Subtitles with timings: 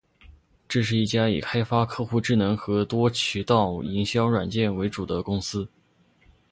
[0.67, 5.69] 这是一家以开发客户智能和多渠道营销软件为主的公司。